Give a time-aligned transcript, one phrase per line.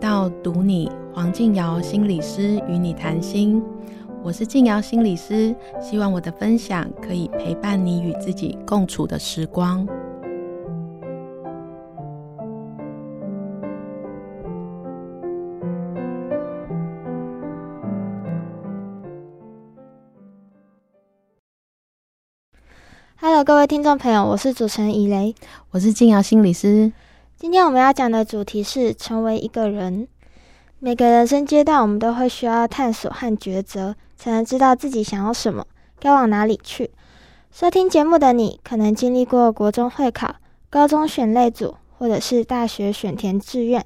[0.00, 3.62] 到读你，黄靖尧心理师与你谈心。
[4.22, 9.86] 我是靖尧心理师，希望我的分享可以陪伴你与自己共处的时光。
[23.16, 25.34] Hello，各位听众朋友，我是主持人以雷，
[25.72, 26.90] 我是静瑶心理师。
[27.40, 30.06] 今天我们要讲的主题是成为一个人。
[30.78, 35.66] 每个人生阶段，我们都会需要探索和抉择，才能知道自己想要什么，
[35.98, 36.90] 该往哪里去。
[37.50, 40.34] 收听节目的你，可能经历过国中会考、
[40.68, 43.82] 高中选类组，或者是大学选填志愿。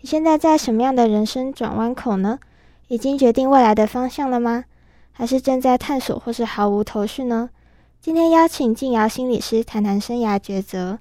[0.00, 2.38] 你现在在什么样的人生转弯口呢？
[2.88, 4.64] 已经决定未来的方向了吗？
[5.12, 7.50] 还是正在探索，或是毫无头绪呢？
[8.00, 10.98] 今天邀请静瑶心理师谈谈生涯抉择。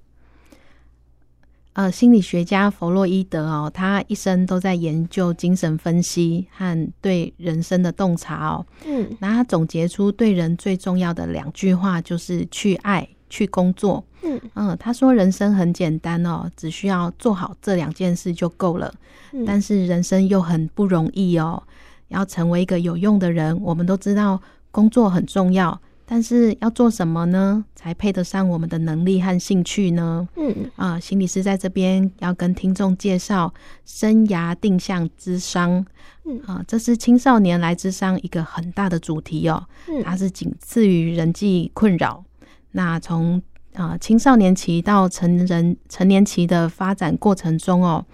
[1.75, 8.65] 呃，心理学家弗洛伊德哦，他一生都在研究精神分析和对人生的洞察哦。
[8.85, 14.01] 嗯，那他总结出对人最重要的两句话，就是去爱、去工作。
[14.23, 18.93] 嗯嗯、呃，他说人生很简单哦，只需要做好这两件事就够了。
[19.33, 21.61] 嗯，但是人生又很不容易哦，
[22.07, 25.77] 要成为一个有用的人，我们都知道工作很重要。
[26.05, 27.65] 但是要做什么呢？
[27.75, 30.27] 才配得上我们的能力和兴趣呢？
[30.35, 33.53] 嗯啊、呃，心理师在这边要跟听众介绍
[33.85, 35.85] 生涯定向智商。
[36.25, 39.67] 嗯啊、呃，这是青少年来智商一个很大的主题哦。
[39.87, 42.23] 嗯，它是仅次于人际困扰。
[42.71, 43.41] 那从
[43.73, 48.05] 啊、呃、青少年期到成人成年期的发展过程中哦。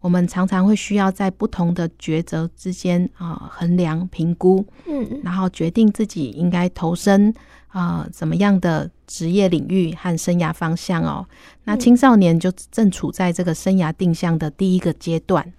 [0.00, 7.34] 我们常常会需要在不同的抉择之间啊衡量评估，嗯，然后决定自己应该投身
[7.68, 11.26] 啊怎么样的职业领域和生涯方向哦。
[11.64, 15.52] 那青少年就正处在这个生涯定向的第一个阶段。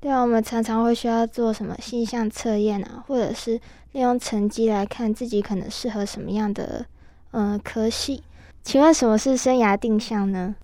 [0.00, 3.60] 对啊，我们常常会需要做什么性向测验啊，或者是
[3.92, 6.84] 利用成绩来看自己可能适合什么样的
[7.30, 8.22] 呃科系。
[8.62, 10.54] 请问什么是生涯定向呢？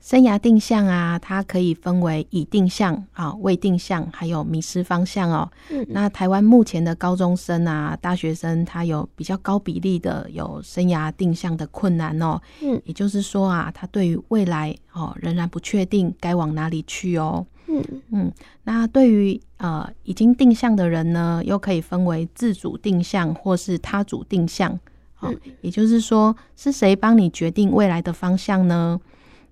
[0.00, 5.50] 生涯定向啊，它可以分为已定向啊、未定向，还有迷失方向哦。
[5.70, 12.40] 嗯，那台湾目前的高中生啊、大学生，他有比较高比例的有生涯定向的困难哦。
[12.62, 17.44] 嗯，也就是说啊，他对于未来哦仍然不确定该往哪里去哦。
[17.66, 18.32] 嗯嗯，
[18.64, 24.78] 那对于呃已经定向的人呢，又可以分为自主定向或是他主定向。
[25.20, 28.98] 嗯，也就是说，是谁帮你决定未来的方向呢？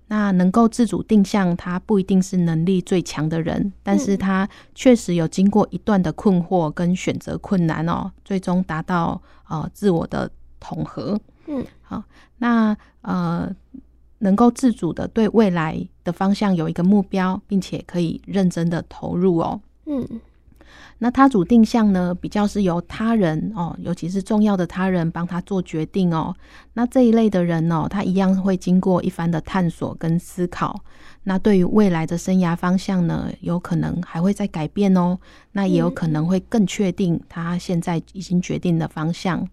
[0.07, 10.29] 那能够自主定向，他不一定是能力最强的人，但是他确实有经过一段的困惑跟选择困难哦，最终达到呃自我的
[10.59, 11.19] 统合。
[11.47, 12.03] 嗯，好，
[12.37, 13.49] 那呃
[14.19, 19.61] 能够自主的对未来的方向有一个目标，并且可以认真的投入哦。
[19.85, 20.07] 嗯。
[20.99, 26.35] 那他主定向呢，比较是由他人哦，尤其是重要的他人帮他做决定哦。
[26.73, 30.81] 那这一类的人哦，他一样会经过一番的探索跟思考。
[31.23, 35.19] 那对于未来的生涯方向呢，有可能还会再改变哦。
[35.51, 39.41] 那也有可能会更确定他现在已经决定的方向。
[39.41, 39.49] 嗯。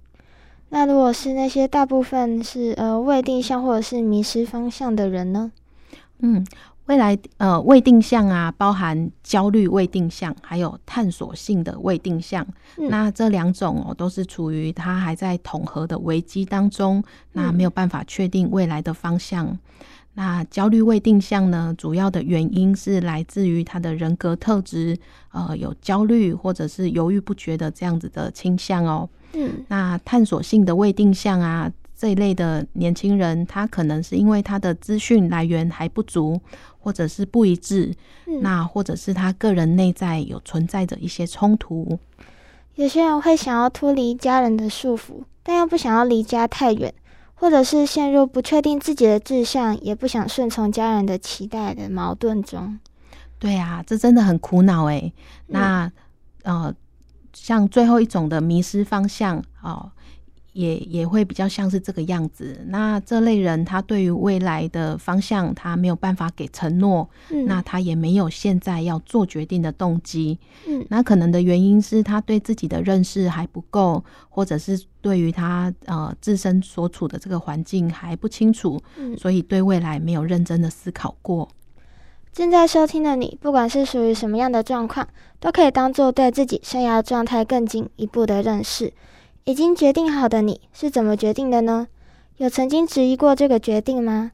[0.71, 5.53] 那如果是那些大部分是呃未定向或者是迷失方向的人呢？
[6.21, 6.47] 嗯。
[6.87, 12.47] 未来呃未定向啊，包含焦虑未定向，还有探索性的未定向。
[12.77, 17.03] 嗯、那这两种哦，都是处于他还在统合的危机当中，
[17.33, 19.47] 那没有办法确定未来的方向。
[19.47, 19.59] 嗯、
[20.13, 24.99] 那焦虑未定向呢，主要的原因是来自于他的人格特质，
[25.33, 29.09] 呃，有焦虑或者是犹豫不决的这样子的倾向哦。
[29.33, 31.73] 嗯，那探索性的未定向啊。
[31.97, 36.41] 这一类的年轻人，他可能是因为他的资讯来源还不足，
[36.79, 37.95] 或者是不一致，
[38.27, 41.99] 嗯、那或者是他个人内在有存在着一些冲突。
[42.75, 46.93] 有些人会想要脱离家人的束缚，但又不想要离家太远，
[47.35, 52.81] 或者是陷入不确定自己的志向，也不想顺从家人的期待的矛盾中。
[53.39, 55.13] 对啊，这真的很苦恼哎。
[55.47, 55.91] 那、
[56.43, 56.75] 嗯、呃，
[57.33, 59.93] 像最后一种的迷失方向哦。
[60.55, 62.65] 也也会比较像是这个样子。
[62.69, 70.39] 那这类人，他对于未来的方向，他没有办法给承诺，嗯，那他也没有现在要做决定的动机。
[70.67, 81.49] 嗯，那可能的原因是他对自己的认识还不够，或者是对于他呃自身所处的这个环境还不清楚，嗯，所以对未来没有认真的思考过。
[82.33, 85.07] 正在收听的你，不管是属于什么样的状况，
[85.39, 88.93] 都可以当做对自己生涯状态更进一步的认识。
[89.47, 91.87] 已经决定好的你是怎么决定的呢？
[92.39, 94.31] 有曾经质疑过这个决定吗？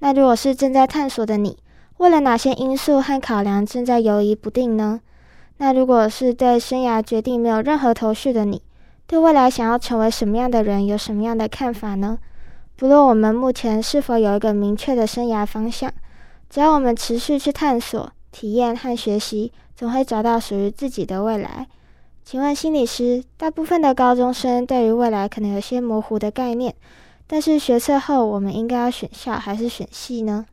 [0.00, 1.56] 那如果是正在探索的你，
[1.96, 5.00] 为了哪些因素和考量正在犹疑不定呢？
[5.56, 8.60] 那如果是对生涯决定没有任何头绪的你，
[9.06, 12.18] 对未来想要成为什么样的人有什么样的看法呢？
[12.76, 15.90] 不论我们目前是否有一个明确的生涯方向。
[16.50, 21.66] 只要我们持续去探索、体验和学习，总会找到属于自己的未来。
[22.24, 26.74] 请问心理师，大部分的高中生对于未来可能有些模糊的概念，
[27.26, 30.46] 但是学测后我们应该要选校还是选系呢？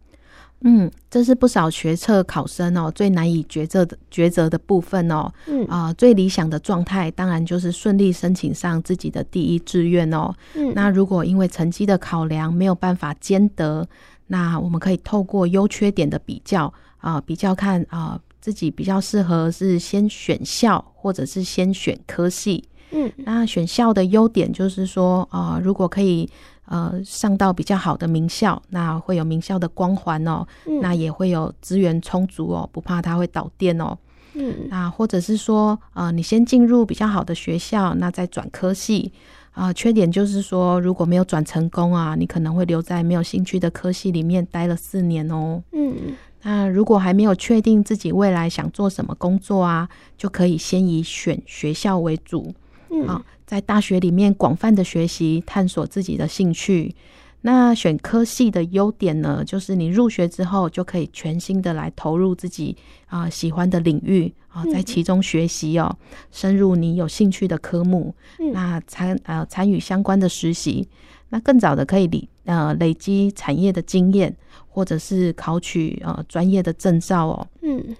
[0.62, 5.31] 嗯，这是不少学测考生哦最难以抉择的抉择的部分哦。
[5.46, 10.34] 嗯啊、呃，最理想的状态当然就是顺利申请上自己的第一志愿哦。
[10.56, 13.88] 嗯，那如果因为成绩的考量没有办法兼得。
[14.30, 16.66] 那我们可以透过优缺点的比较
[16.98, 22.64] 啊、呃，比较看啊、呃，自己比较适合是先选校，或者是先选科系。
[22.92, 26.30] 嗯，那选校的优点就是说啊、呃，如果可以
[26.66, 30.48] 呃上到比较好的名校，那会有名校的光环哦。
[30.66, 33.98] 嗯，那也会有资源充足哦，不怕它会导电哦。
[34.36, 39.12] 嗯，那或者是说呃，你先进入比较好的学校，那再转科系。
[39.52, 45.62] 啊、呃，缺点就是说，如果没有转成功啊，你可能会留在没有兴趣的科系里面待了四年哦。
[45.74, 46.16] 嗯，
[46.50, 52.54] 那如果还没有确定自己未来想做什么工作啊，就可以先以选学校为主。
[52.90, 56.96] 嗯，好，在大学里面广泛的学习，探索自己的兴趣。
[57.42, 62.78] 那选科系的优点呢，就是你入学之后就可以全心的来投入自己
[63.08, 65.98] 啊、呃、喜欢的领域啊、呃，在其中学习哦，
[66.32, 70.88] 深入你有兴趣的科目，嗯、那参呃参与相关的实习，
[71.28, 74.36] 那更早的可以累呃累积产业的经验，
[74.77, 77.47] 或者是考取呃专业的证照哦。
[77.63, 77.97] 嗯，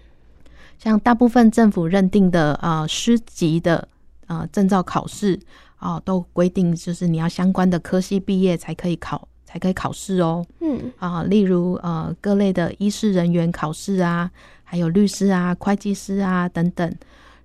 [0.77, 3.88] 像大部分政府认定的呃师级的
[4.27, 5.39] 呃证照考试。
[5.79, 10.44] 啊，都规定就是你要相关的科系毕业才可以考，才可以考试哦。
[10.59, 14.31] 嗯，啊，例如呃各类的医师人员考试啊，
[14.63, 16.91] 还有律师啊、会计师啊等等。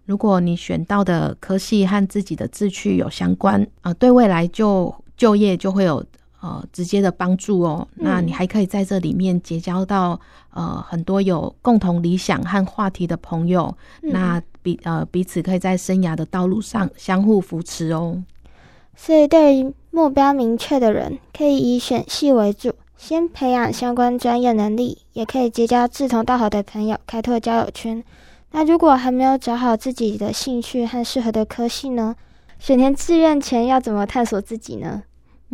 [0.06, 6.02] 如果你选到的科系和自己的志趣有相关，啊、呃，对未来就就业就会有
[6.42, 7.88] 呃直接的帮助哦。
[7.96, 13.74] 嗯、那你还可以在这里面结交到呃很多有共同理想和话题的朋友。
[14.02, 18.22] 嗯、那彼呃彼此可以在生涯的道路上 相互扶持哦。
[18.94, 28.04] 所以，对于目标明确的人，可以以选系为主，先培养相关专业能力，也可以结交志同道合的朋友，开拓交友圈。
[28.50, 32.14] 那如果还没有找好自己的兴趣和适合的科系呢？
[32.58, 35.02] 选填志愿前要怎么探索自己呢？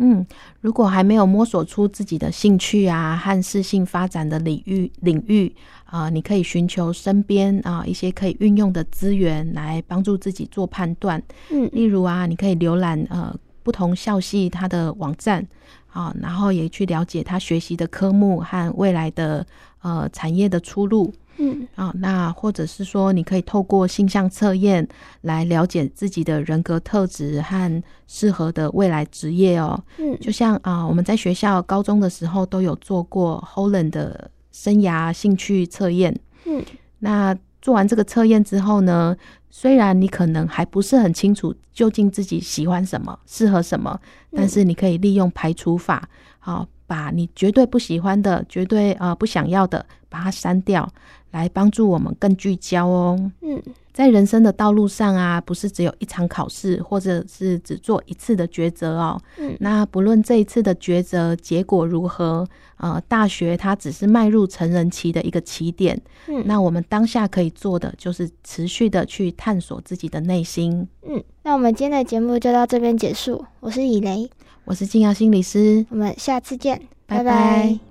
[0.01, 0.25] 嗯，
[0.61, 5.53] 如果还没有摸索出自己的兴趣啊和适性发展的领域领域
[5.83, 11.21] 啊、呃，你可以寻求身边啊、呃、一些可以运用的资源来帮助自己做判断。
[11.51, 15.45] 嗯，例如啊，你可以浏览呃不同校系它的网站
[15.87, 19.45] 啊、呃，然后也去了解他学习的科目和未来的
[19.81, 21.13] 呃产业的出路。
[21.39, 24.85] 嗯，啊，那或者是说，你可以透过性向测验
[25.21, 29.81] 来了解自己的人格特质和适合的未来职业哦。
[29.97, 36.13] 嗯，就像啊，我们在学校高中的时候都有做过 Holland 的生涯兴趣测验。
[36.45, 36.61] 嗯，
[36.99, 39.15] 那做完这个测验之后呢，
[39.49, 43.97] 虽然你可能还不是很清楚究竟自己喜欢什么、适合什么，
[44.35, 50.89] 但是你可以利用排除法，好，把你绝对不喜欢的、绝对啊不想要的，把它删掉。
[51.31, 53.31] 来帮助我们更聚焦哦。
[53.41, 53.61] 嗯，
[53.93, 59.21] 在人生的道路上啊，不是只有一场考试，或者是只做一次的抉择哦。
[59.37, 65.99] 嗯，那不论这一次的抉择结果如何，呃，大学它只是迈入成人期的一个起点。
[66.27, 70.87] 嗯，那我们当下可以做的就是持续的去探索自己的内心。
[71.07, 73.45] 嗯，那我们今天的节目就到这边结束。
[73.59, 74.29] 我是以雷，
[74.65, 77.23] 我是静瑶心理师，我们下次见，拜拜。
[77.23, 77.88] 拜拜。